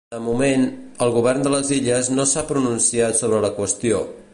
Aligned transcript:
De 0.13 0.19
moment, 0.27 0.63
el 1.07 1.13
govern 1.17 1.45
de 1.47 1.53
les 1.57 1.71
Illes 1.77 2.11
no 2.17 2.27
s’ha 2.33 2.47
pronunciat 2.53 3.23
sobre 3.23 3.45
la 3.49 3.55
qüestió. 3.61 4.07